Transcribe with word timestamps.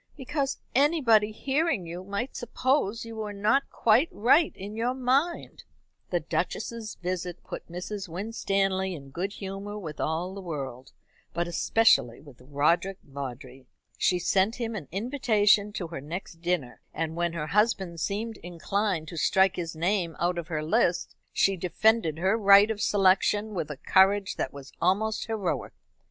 "Because 0.17 0.57
anybody 0.73 1.31
hearing 1.31 1.85
you 1.85 2.03
might 2.03 2.35
suppose 2.35 3.05
you 3.05 3.17
were 3.17 3.33
not 3.33 3.69
quite 3.69 4.09
right 4.11 4.51
in 4.55 4.75
your 4.75 4.95
mind." 4.95 5.63
The 6.09 6.19
Duchess's 6.19 6.95
visit 6.95 7.43
put 7.43 7.71
Mrs. 7.71 8.09
Winstanley 8.09 8.95
in 8.95 9.11
good 9.11 9.33
humour 9.33 9.77
with 9.77 9.99
all 9.99 10.33
the 10.33 10.41
world, 10.41 10.91
but 11.35 11.47
especially 11.47 12.19
with 12.19 12.41
Roderick 12.41 12.97
Vawdrey. 13.03 13.67
She 13.95 14.17
sent 14.17 14.55
him 14.55 14.73
an 14.75 14.87
invitation 14.91 15.71
to 15.73 15.89
her 15.89 16.01
next 16.01 16.41
dinner, 16.41 16.81
and 16.95 17.15
when 17.15 17.33
her 17.33 17.45
husband 17.45 17.99
seemed 17.99 18.37
inclined 18.37 19.07
to 19.09 19.17
strike 19.17 19.55
his 19.55 19.75
name 19.75 20.15
out 20.19 20.39
of 20.39 20.47
her 20.47 20.63
list, 20.63 21.13
she 21.31 21.55
defended 21.55 22.17
her 22.17 22.35
right 22.39 22.71
of 22.71 22.81
selection 22.81 23.53
with 23.53 23.69
a 23.69 23.77
courage 23.77 24.35
that 24.37 24.51
was 24.51 24.73
almost 24.81 25.27
heroic. 25.27 25.73